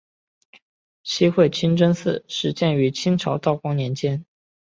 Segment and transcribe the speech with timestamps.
[1.03, 4.25] 西会清真寺始建于清朝道光年间。